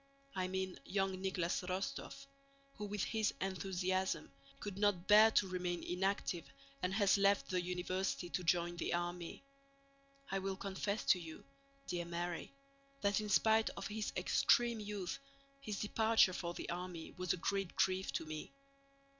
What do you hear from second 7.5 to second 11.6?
the university to join the army. I will confess to you,